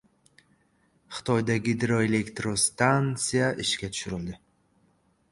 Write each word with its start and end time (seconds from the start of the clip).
Xitoyda 1.17 1.57
gidroelektrostansiya 1.67 3.51
ishga 3.65 3.91
tushirildi 3.93 4.35